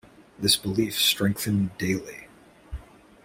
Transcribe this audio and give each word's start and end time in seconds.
This 0.39 0.55
belief 0.55 0.97
strengthened 0.97 1.77
daily. 1.77 2.27